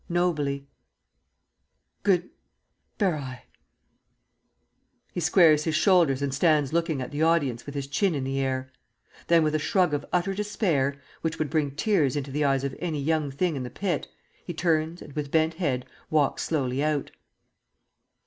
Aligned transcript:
Nobly_) 0.09 0.63
Good 2.01 2.31
ber 2.97 3.17
eye. 3.17 3.43
[_He 5.15 5.21
squares 5.21 5.65
his 5.65 5.75
shoulders 5.75 6.23
and 6.23 6.33
stands 6.33 6.73
looking 6.73 7.03
at 7.03 7.11
the 7.11 7.21
audience 7.21 7.67
with 7.67 7.75
his 7.75 7.85
chin 7.85 8.15
in 8.15 8.23
the 8.23 8.39
air; 8.39 8.71
then 9.27 9.43
with 9.43 9.53
a 9.53 9.59
shrug 9.59 9.93
of 9.93 10.03
utter 10.11 10.33
despair, 10.33 10.99
which 11.21 11.37
would 11.37 11.51
bring 11.51 11.75
tears 11.75 12.15
into 12.15 12.31
the 12.31 12.43
eyes 12.43 12.63
of 12.63 12.75
any 12.79 12.99
young 12.99 13.29
thing 13.29 13.55
in 13.55 13.61
the 13.61 13.69
pit, 13.69 14.07
he 14.43 14.55
turns 14.55 15.03
and 15.03 15.13
with 15.13 15.29
bent 15.29 15.53
head 15.53 15.85
walks 16.09 16.41
slowly 16.41 16.83
out. 16.83 17.11